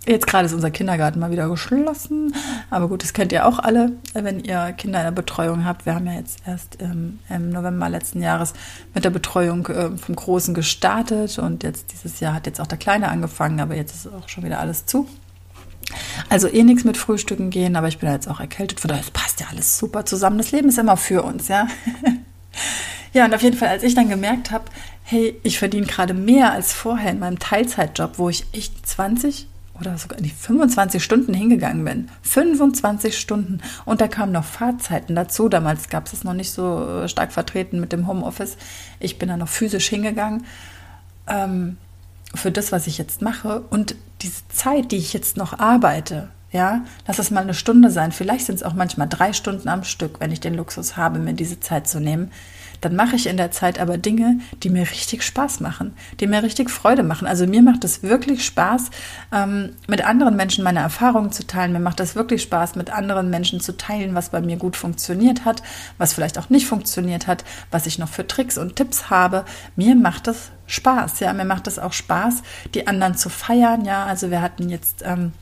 Jetzt 0.06 0.28
gerade 0.28 0.46
ist 0.46 0.52
unser 0.52 0.70
Kindergarten 0.70 1.18
mal 1.18 1.32
wieder 1.32 1.48
geschlossen. 1.48 2.32
Aber 2.70 2.88
gut, 2.88 3.02
das 3.02 3.12
kennt 3.12 3.32
ihr 3.32 3.44
auch 3.44 3.58
alle, 3.58 3.92
wenn 4.14 4.38
ihr 4.38 4.72
Kinder 4.72 5.00
in 5.00 5.04
der 5.04 5.10
Betreuung 5.10 5.64
habt. 5.64 5.84
Wir 5.84 5.96
haben 5.96 6.06
ja 6.06 6.12
jetzt 6.12 6.38
erst 6.46 6.80
ähm, 6.80 7.18
im 7.28 7.50
November 7.50 7.88
letzten 7.88 8.22
Jahres 8.22 8.52
mit 8.94 9.04
der 9.04 9.10
Betreuung 9.10 9.66
äh, 9.66 9.90
vom 9.96 10.14
Großen 10.14 10.54
gestartet. 10.54 11.40
Und 11.40 11.64
jetzt 11.64 11.92
dieses 11.92 12.20
Jahr 12.20 12.34
hat 12.34 12.46
jetzt 12.46 12.60
auch 12.60 12.68
der 12.68 12.78
Kleine 12.78 13.08
angefangen, 13.08 13.58
aber 13.58 13.75
jetzt 13.75 13.96
ist 13.96 14.06
auch 14.06 14.28
schon 14.28 14.44
wieder 14.44 14.60
alles 14.60 14.86
zu. 14.86 15.08
Also 16.28 16.46
eh 16.46 16.62
nichts 16.62 16.84
mit 16.84 16.96
Frühstücken 16.96 17.50
gehen, 17.50 17.75
aber 17.75 17.88
ich 17.88 17.98
bin 17.98 18.08
jetzt 18.08 18.28
auch 18.28 18.38
erkältet. 18.38 18.78
Von 18.78 18.88
daher, 18.88 19.02
es 19.02 19.10
passt 19.10 19.40
ja 19.40 19.48
alles 19.50 19.76
super 19.76 20.04
zusammen. 20.04 20.38
Das 20.38 20.52
Leben 20.52 20.68
ist 20.68 20.78
immer 20.78 20.96
für 20.96 21.22
uns, 21.25 21.48
ja. 21.48 21.66
ja, 23.12 23.25
und 23.25 23.34
auf 23.34 23.42
jeden 23.42 23.56
Fall, 23.56 23.68
als 23.68 23.82
ich 23.82 23.96
dann 23.96 24.08
gemerkt 24.08 24.52
habe, 24.52 24.66
hey, 25.02 25.36
ich 25.42 25.58
verdiene 25.58 25.86
gerade 25.86 26.14
mehr 26.14 26.52
als 26.52 26.72
vorher 26.72 27.10
in 27.10 27.18
meinem 27.18 27.40
Teilzeitjob, 27.40 28.18
wo 28.18 28.28
ich 28.28 28.46
echt 28.52 28.86
20 28.86 29.48
oder 29.80 29.99
sogar 29.99 30.21
die 30.21 30.30
25 30.30 31.02
Stunden 31.02 31.35
hingegangen 31.35 31.85
bin. 31.85 32.09
25 32.23 33.18
Stunden. 33.18 33.61
Und 33.85 34.00
da 34.00 34.09
kamen 34.09 34.33
noch 34.33 34.45
Fahrzeiten 34.45 35.14
dazu. 35.14 35.49
Damals 35.49 35.88
gab 35.88 36.06
es 36.06 36.12
es 36.12 36.25
noch 36.25 36.35
nicht 36.35 36.50
so 36.50 37.02
äh, 37.02 37.09
stark 37.09 37.33
vertreten 37.33 37.80
mit 37.80 37.92
dem 37.92 38.06
Homeoffice. 38.06 38.56
Ich 39.00 39.18
bin 39.18 39.28
da 39.28 39.37
noch 39.37 39.49
physisch 39.49 39.88
hingegangen. 39.88 40.45
Ähm, 41.26 41.76
für 42.35 42.50
das, 42.50 42.73
was 42.73 42.87
ich 42.87 42.99
jetzt 42.99 43.23
mache. 43.23 43.62
Und 43.71 43.95
diese 44.23 44.47
Zeit, 44.49 44.92
die 44.92 44.97
ich 44.97 45.12
jetzt 45.12 45.37
noch 45.37 45.59
arbeite, 45.59 46.28
ja, 46.52 46.85
lass 47.06 47.18
es 47.18 47.30
mal 47.30 47.42
eine 47.42 47.54
Stunde 47.54 47.90
sein. 47.90 48.12
Vielleicht 48.12 48.47
sind 48.47 48.56
es 48.56 48.62
auch 48.62 48.75
manchmal 48.75 49.09
drei 49.09 49.33
Stunden 49.33 49.68
am 49.68 49.85
Stück, 49.85 50.21
wenn 50.21 50.33
ich 50.33 50.40
den 50.40 50.54
Luxus 50.54 50.97
habe, 50.97 51.18
mir 51.18 51.35
diese 51.35 51.61
Zeit 51.61 51.88
zu 51.88 52.00
nehmen 52.00 52.30
dann 52.87 52.95
mache 52.95 53.16
ich 53.16 53.26
in 53.26 53.37
der 53.37 53.50
Zeit 53.50 53.81
aber 53.81 53.99
Dinge, 53.99 54.38
die 54.62 54.71
mir 54.71 54.83
richtig 54.83 55.25
Spaß 55.25 55.59
machen, 55.59 55.93
die 56.21 56.28
mir 56.28 56.45
richtig 56.45 56.71
Freude 56.71 57.02
machen. 57.02 57.26
Also 57.26 57.45
mir 57.45 57.61
macht 57.61 57.83
es 57.83 58.05
wirklich 58.05 58.45
Spaß, 58.45 58.90
ähm, 59.33 59.71
mit 59.88 60.07
anderen 60.07 60.37
Menschen 60.37 60.62
meine 60.62 60.78
Erfahrungen 60.78 61.33
zu 61.33 61.45
teilen. 61.49 61.73
Mir 61.73 61.81
macht 61.81 61.99
es 61.99 62.14
wirklich 62.14 62.43
Spaß, 62.43 62.76
mit 62.76 62.90
anderen 62.90 63.28
Menschen 63.28 63.59
zu 63.59 63.76
teilen, 63.76 64.14
was 64.14 64.28
bei 64.28 64.40
mir 64.40 64.57
gut 64.57 64.76
funktioniert 64.76 65.45
hat, 65.45 65.64
was 65.99 66.12
vielleicht 66.12 66.38
auch 66.38 66.49
nicht 66.49 66.69
funktioniert 66.69 67.26
hat, 67.26 67.45
was 67.73 67.87
ich 67.87 67.99
noch 67.99 68.09
für 68.09 68.25
Tricks 68.25 68.57
und 68.57 68.76
Tipps 68.76 69.11
habe. 69.11 69.45
Mir 69.75 69.97
macht 69.97 70.28
es 70.28 70.52
Spaß, 70.69 71.19
ja, 71.19 71.33
mir 71.33 71.45
macht 71.45 71.66
es 71.66 71.81
auch 71.81 71.93
Spaß, 71.93 72.43
die 72.73 72.87
anderen 72.87 73.16
zu 73.16 73.31
feiern, 73.31 73.85
ja. 73.85 74.05
Also 74.05 74.31
wir 74.31 74.43
hatten 74.43 74.69
jetzt 74.69 75.02
ähm, 75.05 75.33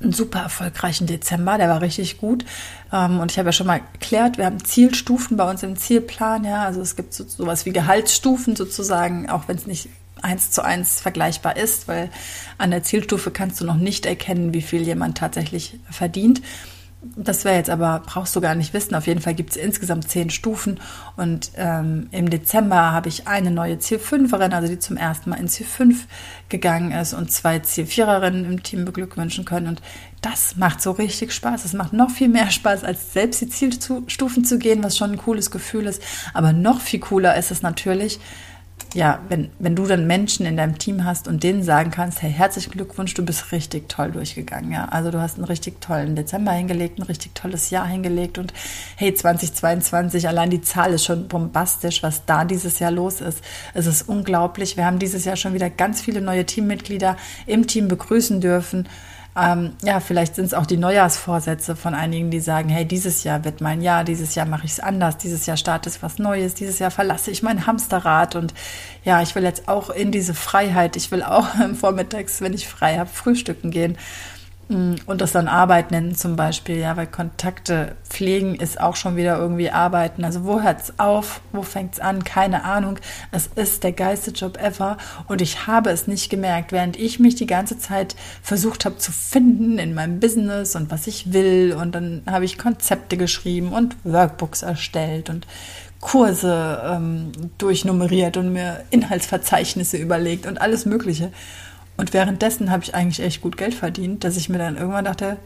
einen 0.00 0.12
super 0.12 0.40
erfolgreichen 0.40 1.06
Dezember, 1.06 1.58
der 1.58 1.68
war 1.68 1.80
richtig 1.80 2.18
gut. 2.18 2.44
Ähm, 2.92 3.20
und 3.20 3.30
ich 3.30 3.38
habe 3.38 3.48
ja 3.48 3.52
schon 3.52 3.66
mal 3.66 3.80
erklärt, 3.92 4.38
wir 4.38 4.46
haben 4.46 4.62
Zielstufen 4.64 5.36
bei 5.36 5.48
uns 5.48 5.62
im 5.62 5.76
Zielplan, 5.76 6.44
ja. 6.44 6.64
Also 6.64 6.80
es 6.80 6.96
gibt 6.96 7.14
so, 7.14 7.24
sowas 7.24 7.66
wie 7.66 7.72
Gehaltsstufen 7.72 8.56
sozusagen, 8.56 9.28
auch 9.30 9.48
wenn 9.48 9.56
es 9.56 9.66
nicht 9.66 9.88
eins 10.22 10.50
zu 10.50 10.64
eins 10.64 11.00
vergleichbar 11.00 11.56
ist, 11.56 11.88
weil 11.88 12.10
an 12.58 12.70
der 12.70 12.82
Zielstufe 12.82 13.30
kannst 13.30 13.60
du 13.60 13.64
noch 13.64 13.76
nicht 13.76 14.06
erkennen, 14.06 14.54
wie 14.54 14.62
viel 14.62 14.82
jemand 14.82 15.18
tatsächlich 15.18 15.78
verdient. 15.90 16.42
Das 17.14 17.44
wäre 17.44 17.56
jetzt 17.56 17.70
aber, 17.70 18.02
brauchst 18.04 18.34
du 18.34 18.40
gar 18.40 18.54
nicht 18.54 18.74
wissen. 18.74 18.94
Auf 18.94 19.06
jeden 19.06 19.20
Fall 19.20 19.34
gibt 19.34 19.50
es 19.50 19.56
insgesamt 19.56 20.08
zehn 20.10 20.30
Stufen. 20.30 20.80
Und 21.16 21.52
ähm, 21.56 22.08
im 22.10 22.30
Dezember 22.30 22.92
habe 22.92 23.08
ich 23.08 23.28
eine 23.28 23.50
neue 23.50 23.78
Ziel 23.78 23.98
5erin, 23.98 24.52
also 24.52 24.68
die 24.68 24.78
zum 24.78 24.96
ersten 24.96 25.30
Mal 25.30 25.36
in 25.36 25.48
Ziel 25.48 25.66
5 25.66 26.06
gegangen 26.48 26.92
ist 26.92 27.14
und 27.14 27.30
zwei 27.30 27.58
Ziel 27.60 27.84
4erinnen 27.84 28.44
im 28.44 28.62
Team 28.62 28.84
beglückwünschen 28.84 29.44
können. 29.44 29.68
Und 29.68 29.82
das 30.22 30.56
macht 30.56 30.82
so 30.82 30.92
richtig 30.92 31.32
Spaß. 31.32 31.64
Es 31.64 31.72
macht 31.72 31.92
noch 31.92 32.10
viel 32.10 32.28
mehr 32.28 32.50
Spaß, 32.50 32.84
als 32.84 33.12
selbst 33.12 33.40
die 33.40 33.48
Zielstufen 33.48 34.44
zu 34.44 34.58
gehen, 34.58 34.82
was 34.82 34.96
schon 34.96 35.12
ein 35.12 35.18
cooles 35.18 35.50
Gefühl 35.50 35.86
ist. 35.86 36.02
Aber 36.34 36.52
noch 36.52 36.80
viel 36.80 37.00
cooler 37.00 37.36
ist 37.36 37.50
es 37.50 37.62
natürlich, 37.62 38.18
ja, 38.96 39.20
wenn, 39.28 39.50
wenn 39.58 39.76
du 39.76 39.84
dann 39.84 40.06
Menschen 40.06 40.46
in 40.46 40.56
deinem 40.56 40.78
Team 40.78 41.04
hast 41.04 41.28
und 41.28 41.42
denen 41.42 41.62
sagen 41.62 41.90
kannst, 41.90 42.22
hey, 42.22 42.32
herzlichen 42.32 42.70
Glückwunsch, 42.70 43.12
du 43.12 43.22
bist 43.22 43.52
richtig 43.52 43.90
toll 43.90 44.10
durchgegangen, 44.10 44.72
ja. 44.72 44.86
Also 44.86 45.10
du 45.10 45.20
hast 45.20 45.36
einen 45.36 45.44
richtig 45.44 45.82
tollen 45.82 46.16
Dezember 46.16 46.52
hingelegt, 46.52 46.98
ein 46.98 47.02
richtig 47.02 47.34
tolles 47.34 47.68
Jahr 47.68 47.86
hingelegt 47.86 48.38
und 48.38 48.54
hey, 48.96 49.12
2022, 49.14 50.26
allein 50.26 50.48
die 50.48 50.62
Zahl 50.62 50.94
ist 50.94 51.04
schon 51.04 51.28
bombastisch, 51.28 52.02
was 52.02 52.24
da 52.24 52.46
dieses 52.46 52.78
Jahr 52.78 52.90
los 52.90 53.20
ist. 53.20 53.44
Es 53.74 53.86
ist 53.86 54.08
unglaublich. 54.08 54.78
Wir 54.78 54.86
haben 54.86 54.98
dieses 54.98 55.26
Jahr 55.26 55.36
schon 55.36 55.52
wieder 55.52 55.68
ganz 55.68 56.00
viele 56.00 56.22
neue 56.22 56.46
Teammitglieder 56.46 57.18
im 57.44 57.66
Team 57.66 57.88
begrüßen 57.88 58.40
dürfen. 58.40 58.88
Ähm, 59.38 59.72
ja, 59.84 60.00
vielleicht 60.00 60.34
sind 60.34 60.46
es 60.46 60.54
auch 60.54 60.64
die 60.64 60.78
Neujahrsvorsätze 60.78 61.76
von 61.76 61.94
einigen, 61.94 62.30
die 62.30 62.40
sagen, 62.40 62.70
hey, 62.70 62.86
dieses 62.86 63.22
Jahr 63.22 63.44
wird 63.44 63.60
mein 63.60 63.82
Jahr, 63.82 64.02
dieses 64.02 64.34
Jahr 64.34 64.46
mache 64.46 64.64
ich 64.64 64.72
es 64.72 64.80
anders, 64.80 65.18
dieses 65.18 65.44
Jahr 65.44 65.58
starte 65.58 65.90
ich 65.90 66.02
was 66.02 66.18
Neues, 66.18 66.54
dieses 66.54 66.78
Jahr 66.78 66.90
verlasse 66.90 67.30
ich 67.30 67.42
mein 67.42 67.66
Hamsterrad 67.66 68.34
und 68.34 68.54
ja, 69.04 69.20
ich 69.20 69.34
will 69.34 69.42
jetzt 69.42 69.68
auch 69.68 69.90
in 69.90 70.10
diese 70.10 70.32
Freiheit, 70.32 70.96
ich 70.96 71.10
will 71.10 71.22
auch 71.22 71.48
vormittags, 71.74 72.40
wenn 72.40 72.54
ich 72.54 72.66
frei 72.66 72.96
habe, 72.96 73.10
frühstücken 73.12 73.70
gehen. 73.70 73.98
Mm, 74.68 74.94
und 75.06 75.20
das 75.20 75.30
dann 75.30 75.46
Arbeit 75.46 75.92
nennen 75.92 76.16
zum 76.16 76.34
Beispiel, 76.34 76.78
ja, 76.78 76.96
weil 76.96 77.06
Kontakte 77.06 77.94
pflegen 78.08 78.56
ist 78.56 78.80
auch 78.80 78.96
schon 78.96 79.14
wieder 79.14 79.38
irgendwie 79.38 79.70
Arbeiten. 79.70 80.24
Also 80.24 80.44
wo 80.44 80.60
hört's 80.60 80.94
auf? 80.98 81.40
Wo 81.52 81.62
fängt's 81.62 82.00
an? 82.00 82.24
Keine 82.24 82.64
Ahnung. 82.64 82.98
Es 83.30 83.48
ist 83.54 83.84
der 83.84 83.92
geilste 83.92 84.32
Job 84.32 84.58
ever 84.60 84.96
und 85.28 85.40
ich 85.40 85.68
habe 85.68 85.90
es 85.90 86.08
nicht 86.08 86.30
gemerkt, 86.30 86.72
während 86.72 86.96
ich 86.96 87.20
mich 87.20 87.36
die 87.36 87.46
ganze 87.46 87.78
Zeit 87.78 88.16
versucht 88.42 88.84
habe 88.84 88.98
zu 88.98 89.12
finden 89.12 89.78
in 89.78 89.94
meinem 89.94 90.18
Business 90.18 90.74
und 90.74 90.90
was 90.90 91.06
ich 91.06 91.32
will 91.32 91.76
und 91.80 91.94
dann 91.94 92.22
habe 92.26 92.44
ich 92.44 92.58
Konzepte 92.58 93.16
geschrieben 93.16 93.72
und 93.72 93.96
Workbooks 94.02 94.62
erstellt 94.62 95.30
und 95.30 95.46
Kurse 96.00 96.82
ähm, 96.84 97.32
durchnummeriert 97.58 98.36
und 98.36 98.52
mir 98.52 98.84
Inhaltsverzeichnisse 98.90 99.96
überlegt 99.96 100.46
und 100.46 100.60
alles 100.60 100.86
Mögliche. 100.86 101.30
Und 101.96 102.12
währenddessen 102.12 102.70
habe 102.70 102.84
ich 102.84 102.94
eigentlich 102.94 103.24
echt 103.24 103.40
gut 103.40 103.56
Geld 103.56 103.74
verdient, 103.74 104.24
dass 104.24 104.36
ich 104.36 104.48
mir 104.48 104.58
dann 104.58 104.76
irgendwann 104.76 105.06
dachte, 105.06 105.38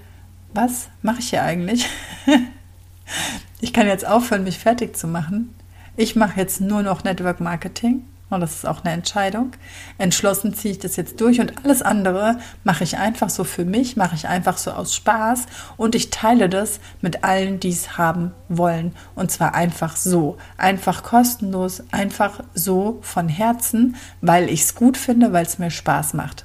was 0.53 0.89
mache 1.03 1.21
ich 1.21 1.31
hier 1.31 1.43
eigentlich? 1.43 1.89
ich 3.61 3.73
kann 3.73 3.87
jetzt 3.87 4.07
aufhören, 4.07 4.45
mich 4.45 4.59
fertig 4.59 4.97
zu 4.97 5.07
machen. 5.07 5.55
Ich 5.97 6.17
mache 6.17 6.41
jetzt 6.41 6.61
nur 6.61 6.83
noch 6.83 7.05
Network 7.05 7.41
Marketing 7.41 8.05
und 8.31 8.41
das 8.41 8.55
ist 8.55 8.67
auch 8.67 8.85
eine 8.85 8.95
Entscheidung. 8.95 9.53
Entschlossen 9.99 10.55
ziehe 10.55 10.73
ich 10.73 10.79
das 10.79 10.97
jetzt 10.97 11.21
durch 11.21 11.41
und 11.41 11.65
alles 11.65 11.83
andere 11.83 12.39
mache 12.65 12.85
ich 12.85 12.97
einfach 12.97 13.29
so 13.29 13.45
für 13.45 13.65
mich, 13.65 13.97
mache 13.97 14.15
ich 14.15 14.29
einfach 14.29 14.57
so 14.57 14.71
aus 14.71 14.95
Spaß 14.95 15.47
und 15.77 15.95
ich 15.95 16.11
teile 16.11 16.49
das 16.49 16.81
mit 17.01 17.25
allen, 17.25 17.61
die 17.61 17.71
es 17.71 17.99
haben 17.99 18.33
wollen. 18.49 18.95
Und 19.15 19.31
zwar 19.31 19.55
einfach 19.55 19.97
so, 19.97 20.39
einfach 20.57 21.03
kostenlos, 21.03 21.83
einfach 21.91 22.41
so 22.55 22.99
von 23.03 23.29
Herzen, 23.29 23.97
weil 24.21 24.49
ich 24.49 24.63
es 24.63 24.75
gut 24.75 24.97
finde, 24.97 25.33
weil 25.33 25.45
es 25.45 25.59
mir 25.59 25.71
Spaß 25.71 26.15
macht. 26.15 26.45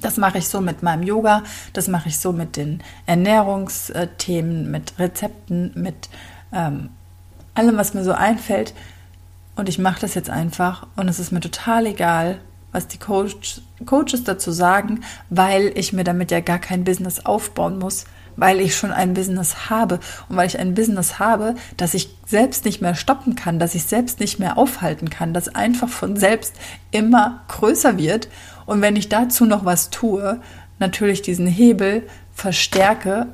Das 0.00 0.16
mache 0.16 0.38
ich 0.38 0.48
so 0.48 0.60
mit 0.60 0.82
meinem 0.82 1.02
Yoga, 1.02 1.42
das 1.72 1.88
mache 1.88 2.08
ich 2.08 2.18
so 2.18 2.32
mit 2.32 2.56
den 2.56 2.82
Ernährungsthemen, 3.06 4.70
mit 4.70 4.98
Rezepten, 4.98 5.72
mit 5.74 6.10
ähm, 6.52 6.90
allem, 7.54 7.76
was 7.76 7.94
mir 7.94 8.04
so 8.04 8.12
einfällt, 8.12 8.74
und 9.56 9.68
ich 9.68 9.78
mache 9.78 10.00
das 10.00 10.14
jetzt 10.14 10.30
einfach 10.30 10.86
und 10.96 11.08
es 11.08 11.18
ist 11.18 11.32
mir 11.32 11.40
total 11.40 11.86
egal, 11.86 12.40
was 12.72 12.88
die 12.88 12.98
Coach, 12.98 13.60
Coaches 13.86 14.24
dazu 14.24 14.50
sagen, 14.50 15.04
weil 15.30 15.72
ich 15.76 15.92
mir 15.92 16.04
damit 16.04 16.30
ja 16.32 16.40
gar 16.40 16.58
kein 16.58 16.82
Business 16.82 17.24
aufbauen 17.24 17.78
muss, 17.78 18.04
weil 18.36 18.60
ich 18.60 18.76
schon 18.76 18.90
ein 18.90 19.14
Business 19.14 19.70
habe 19.70 20.00
und 20.28 20.36
weil 20.36 20.48
ich 20.48 20.58
ein 20.58 20.74
Business 20.74 21.20
habe, 21.20 21.54
das 21.76 21.94
ich 21.94 22.16
selbst 22.26 22.64
nicht 22.64 22.80
mehr 22.80 22.96
stoppen 22.96 23.36
kann, 23.36 23.60
das 23.60 23.76
ich 23.76 23.84
selbst 23.84 24.18
nicht 24.18 24.40
mehr 24.40 24.58
aufhalten 24.58 25.08
kann, 25.08 25.32
das 25.32 25.54
einfach 25.54 25.88
von 25.88 26.16
selbst 26.16 26.54
immer 26.90 27.44
größer 27.46 27.96
wird. 27.96 28.28
Und 28.66 28.82
wenn 28.82 28.96
ich 28.96 29.08
dazu 29.08 29.46
noch 29.46 29.64
was 29.64 29.90
tue, 29.90 30.40
natürlich 30.80 31.22
diesen 31.22 31.46
Hebel 31.46 32.08
verstärke 32.34 33.28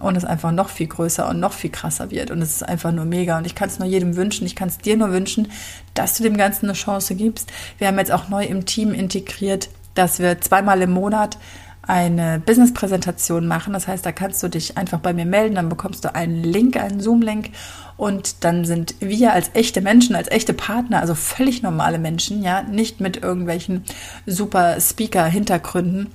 und 0.00 0.16
es 0.16 0.24
einfach 0.24 0.52
noch 0.52 0.68
viel 0.68 0.86
größer 0.86 1.28
und 1.28 1.40
noch 1.40 1.52
viel 1.52 1.70
krasser 1.70 2.10
wird. 2.10 2.30
Und 2.30 2.42
es 2.42 2.56
ist 2.56 2.62
einfach 2.62 2.92
nur 2.92 3.04
mega. 3.04 3.38
Und 3.38 3.46
ich 3.46 3.54
kann 3.54 3.68
es 3.68 3.78
nur 3.78 3.88
jedem 3.88 4.16
wünschen, 4.16 4.46
ich 4.46 4.56
kann 4.56 4.68
es 4.68 4.78
dir 4.78 4.96
nur 4.96 5.12
wünschen, 5.12 5.48
dass 5.94 6.16
du 6.16 6.22
dem 6.22 6.36
Ganzen 6.36 6.66
eine 6.66 6.74
Chance 6.74 7.14
gibst. 7.14 7.52
Wir 7.78 7.88
haben 7.88 7.98
jetzt 7.98 8.12
auch 8.12 8.28
neu 8.28 8.44
im 8.44 8.66
Team 8.66 8.92
integriert, 8.92 9.68
dass 9.94 10.18
wir 10.18 10.40
zweimal 10.40 10.82
im 10.82 10.90
Monat 10.90 11.38
eine 11.86 12.40
Business-Präsentation 12.44 13.46
machen. 13.46 13.72
Das 13.72 13.86
heißt, 13.86 14.04
da 14.04 14.12
kannst 14.12 14.42
du 14.42 14.48
dich 14.48 14.76
einfach 14.76 14.98
bei 14.98 15.12
mir 15.12 15.24
melden, 15.24 15.54
dann 15.54 15.68
bekommst 15.68 16.04
du 16.04 16.14
einen 16.14 16.42
Link, 16.42 16.76
einen 16.76 17.00
Zoom-Link 17.00 17.50
und 17.96 18.44
dann 18.44 18.64
sind 18.64 18.96
wir 19.00 19.32
als 19.32 19.50
echte 19.54 19.80
Menschen, 19.80 20.16
als 20.16 20.30
echte 20.30 20.52
Partner, 20.52 21.00
also 21.00 21.14
völlig 21.14 21.62
normale 21.62 21.98
Menschen, 21.98 22.42
ja, 22.42 22.62
nicht 22.62 23.00
mit 23.00 23.22
irgendwelchen 23.22 23.84
super 24.26 24.80
Speaker-Hintergründen, 24.80 26.08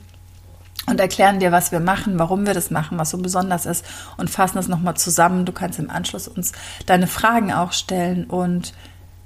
und 0.87 0.99
erklären 0.99 1.39
dir, 1.39 1.51
was 1.51 1.71
wir 1.71 1.79
machen, 1.79 2.17
warum 2.17 2.45
wir 2.45 2.53
das 2.53 2.71
machen, 2.71 2.97
was 2.97 3.11
so 3.11 3.17
besonders 3.17 3.65
ist 3.65 3.85
und 4.17 4.29
fassen 4.29 4.57
das 4.57 4.67
nochmal 4.67 4.95
zusammen. 4.95 5.45
Du 5.45 5.51
kannst 5.51 5.79
im 5.79 5.89
Anschluss 5.89 6.27
uns 6.27 6.53
deine 6.85 7.07
Fragen 7.07 7.53
auch 7.53 7.71
stellen 7.71 8.25
und 8.25 8.73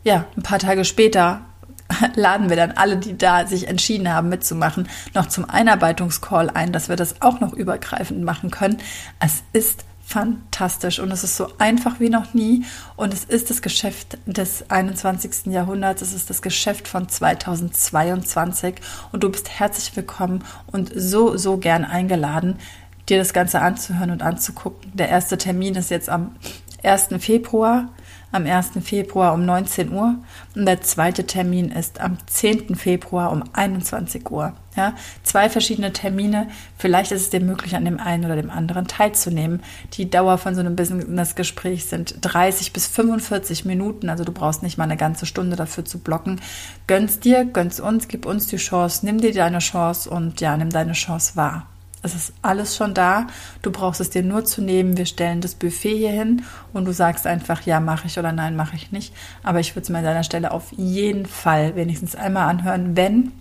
ja, 0.04 0.26
ein 0.36 0.44
paar 0.44 0.60
Tage 0.60 0.86
später 0.86 1.42
laden 2.16 2.50
wir 2.50 2.58
dann 2.58 2.72
alle, 2.72 2.98
die 2.98 3.18
da 3.18 3.48
sich 3.48 3.68
entschieden 3.68 4.12
haben 4.12 4.30
mitzumachen, 4.30 4.88
noch 5.14 5.28
zum 5.28 5.50
Einarbeitungscall 5.50 6.50
ein, 6.50 6.72
dass 6.72 6.90
wir 6.90 6.96
das 6.96 7.22
auch 7.22 7.40
noch 7.40 7.54
übergreifend 7.54 8.24
machen 8.24 8.52
können. 8.52 8.78
Es 9.20 9.44
ist 9.54 9.86
fantastisch 10.06 11.00
und 11.00 11.12
es 11.12 11.24
ist 11.24 11.36
so 11.36 11.48
einfach 11.58 12.00
wie 12.00 12.10
noch 12.10 12.36
nie 12.36 12.64
und 12.96 13.12
es 13.12 13.26
ist 13.26 13.50
das 13.50 13.64
Geschäft 13.64 14.20
des 14.28 14.70
21. 14.70 15.48
Jahrhunderts, 15.48 16.04
es 16.04 16.14
ist 16.14 16.30
das 16.30 16.44
Geschäft 16.44 16.88
von 16.88 17.10
2022 17.10 18.76
und 19.12 19.24
du 19.24 19.32
bist 19.32 19.50
herzlich 19.50 19.96
willkommen 19.96 20.44
und 20.68 20.92
so, 20.96 21.38
so 21.38 21.58
gern 21.58 21.84
eingeladen, 21.84 22.60
dir 23.10 23.18
das 23.18 23.34
Ganze 23.34 23.62
anzuhören 23.62 24.12
und 24.12 24.22
anzugucken. 24.22 24.92
Der 24.94 25.10
erste 25.10 25.40
Termin 25.40 25.74
ist 25.76 25.90
jetzt 25.90 26.10
am 26.10 26.36
1. 26.84 27.08
Februar. 27.20 27.90
Am 28.32 28.46
1. 28.46 28.72
Februar 28.84 29.34
um 29.34 29.46
19 29.46 29.92
Uhr 29.92 30.16
und 30.56 30.66
der 30.66 30.82
zweite 30.82 31.26
Termin 31.26 31.72
ist 31.72 32.02
am 32.02 32.18
10. 32.26 32.76
Februar 32.76 33.32
um 33.32 33.44
21 33.54 34.30
Uhr. 34.30 34.54
Ja, 34.76 34.94
zwei 35.24 35.50
verschiedene 35.50 35.94
Termine. 35.94 36.50
Vielleicht 36.78 37.14
ist 37.14 37.22
es 37.22 37.30
dir 37.30 37.40
möglich, 37.40 37.76
an 37.78 37.86
dem 37.86 37.98
einen 37.98 38.26
oder 38.26 38.36
dem 38.36 38.50
anderen 38.50 38.88
teilzunehmen. 38.88 39.64
Die 39.94 40.10
Dauer 40.10 40.38
von 40.38 40.54
so 40.54 40.60
einem 40.60 40.76
Business-Gespräch 40.76 41.86
sind 41.86 42.18
30 42.20 42.74
bis 42.74 42.88
45 42.88 43.64
Minuten. 43.64 44.10
Also 44.10 44.26
du 44.26 44.34
brauchst 44.34 44.64
nicht 44.64 44.78
mal 44.78 44.84
eine 44.84 44.98
ganze 44.98 45.26
Stunde 45.26 45.56
dafür 45.56 45.86
zu 45.86 46.00
blocken. 46.00 46.42
Gönn's 46.88 47.20
dir, 47.22 47.46
gönn's 47.46 47.80
uns, 47.80 48.10
gib 48.10 48.26
uns 48.26 48.48
die 48.48 48.58
Chance, 48.58 49.06
nimm 49.06 49.22
dir 49.22 49.34
deine 49.34 49.60
Chance 49.60 50.10
und 50.10 50.42
ja, 50.42 50.58
nimm 50.58 50.72
deine 50.72 50.92
Chance 50.92 51.38
wahr. 51.38 51.68
Es 52.06 52.14
ist 52.14 52.34
alles 52.44 52.76
schon 52.76 52.94
da. 52.94 53.26
Du 53.64 53.72
brauchst 53.72 54.00
es 54.00 54.12
dir 54.12 54.22
nur 54.22 54.46
zu 54.46 54.62
nehmen. 54.62 54.96
Wir 54.96 55.08
stellen 55.08 55.42
das 55.42 55.56
Buffet 55.56 55.98
hier 55.98 56.12
hin 56.12 56.44
und 56.72 56.86
du 56.86 56.94
sagst 56.94 57.26
einfach, 57.26 57.64
ja, 57.64 57.80
mache 57.80 58.06
ich 58.06 58.20
oder 58.20 58.32
nein, 58.32 58.56
mache 58.56 58.76
ich 58.76 58.92
nicht. 58.92 59.12
Aber 59.42 59.60
ich 59.60 59.76
würde 59.76 59.86
es 59.86 59.90
mir 59.90 59.98
an 59.98 60.04
deiner 60.04 60.24
Stelle 60.24 60.52
auf 60.52 60.72
jeden 60.72 61.26
Fall 61.26 61.76
wenigstens 61.76 62.16
einmal 62.16 62.48
anhören, 62.48 62.96
wenn 62.96 63.32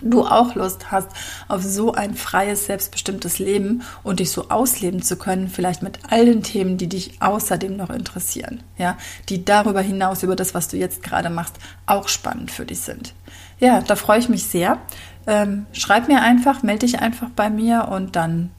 du 0.00 0.24
auch 0.24 0.54
Lust 0.54 0.90
hast 0.90 1.08
auf 1.46 1.62
so 1.62 1.92
ein 1.92 2.14
freies, 2.14 2.66
selbstbestimmtes 2.66 3.38
Leben 3.38 3.82
und 4.02 4.18
dich 4.20 4.30
so 4.30 4.48
ausleben 4.48 5.02
zu 5.02 5.16
können, 5.16 5.48
vielleicht 5.48 5.82
mit 5.82 5.98
all 6.08 6.24
den 6.24 6.42
Themen, 6.42 6.78
die 6.78 6.88
dich 6.88 7.20
außerdem 7.20 7.76
noch 7.76 7.90
interessieren, 7.90 8.62
ja, 8.78 8.96
die 9.28 9.44
darüber 9.44 9.82
hinaus 9.82 10.22
über 10.22 10.36
das, 10.36 10.54
was 10.54 10.68
du 10.68 10.78
jetzt 10.78 11.02
gerade 11.02 11.30
machst, 11.30 11.56
auch 11.86 12.08
spannend 12.08 12.50
für 12.50 12.64
dich 12.64 12.80
sind. 12.80 13.14
Ja, 13.60 13.82
da 13.82 13.94
freue 13.94 14.18
ich 14.18 14.28
mich 14.28 14.44
sehr. 14.44 14.78
Ähm, 15.26 15.66
schreib 15.72 16.08
mir 16.08 16.22
einfach, 16.22 16.62
melde 16.62 16.86
dich 16.86 17.00
einfach 17.00 17.30
bei 17.30 17.50
mir 17.50 17.88
und 17.90 18.16
dann 18.16 18.50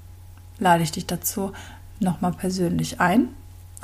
lade 0.59 0.83
ich 0.83 0.91
dich 0.91 1.05
dazu 1.05 1.51
nochmal 1.99 2.31
persönlich 2.33 2.99
ein. 2.99 3.29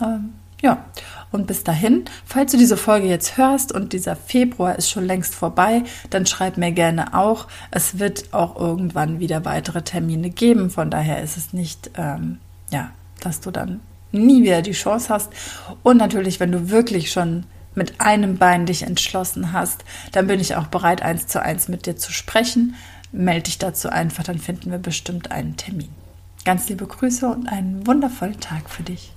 Ähm, 0.01 0.33
ja, 0.61 0.85
und 1.31 1.47
bis 1.47 1.63
dahin, 1.63 2.05
falls 2.23 2.51
du 2.51 2.57
diese 2.57 2.77
Folge 2.77 3.07
jetzt 3.07 3.35
hörst 3.35 3.71
und 3.71 3.93
dieser 3.93 4.15
Februar 4.15 4.75
ist 4.75 4.91
schon 4.91 5.05
längst 5.05 5.33
vorbei, 5.33 5.83
dann 6.11 6.27
schreib 6.27 6.57
mir 6.57 6.71
gerne 6.71 7.15
auch. 7.17 7.47
Es 7.71 7.97
wird 7.97 8.31
auch 8.31 8.55
irgendwann 8.59 9.19
wieder 9.19 9.43
weitere 9.43 9.81
Termine 9.81 10.29
geben. 10.29 10.69
Von 10.69 10.91
daher 10.91 11.23
ist 11.23 11.35
es 11.35 11.51
nicht, 11.51 11.89
ähm, 11.97 12.37
ja, 12.69 12.91
dass 13.21 13.41
du 13.41 13.49
dann 13.49 13.79
nie 14.11 14.43
wieder 14.43 14.61
die 14.61 14.73
Chance 14.73 15.09
hast. 15.09 15.31
Und 15.81 15.97
natürlich, 15.97 16.39
wenn 16.39 16.51
du 16.51 16.69
wirklich 16.69 17.11
schon 17.11 17.45
mit 17.75 18.01
einem 18.01 18.37
Bein 18.37 18.65
dich 18.65 18.83
entschlossen 18.83 19.53
hast, 19.53 19.83
dann 20.11 20.27
bin 20.27 20.39
ich 20.39 20.55
auch 20.55 20.67
bereit, 20.67 21.01
eins 21.01 21.27
zu 21.27 21.41
eins 21.41 21.67
mit 21.67 21.85
dir 21.85 21.95
zu 21.95 22.11
sprechen. 22.11 22.75
Melde 23.11 23.43
dich 23.43 23.57
dazu 23.57 23.89
einfach, 23.89 24.23
dann 24.23 24.39
finden 24.39 24.71
wir 24.71 24.77
bestimmt 24.77 25.31
einen 25.31 25.57
Termin. 25.57 25.89
Ganz 26.43 26.69
liebe 26.69 26.87
Grüße 26.87 27.27
und 27.27 27.47
einen 27.47 27.85
wundervollen 27.85 28.39
Tag 28.39 28.69
für 28.69 28.83
dich. 28.83 29.11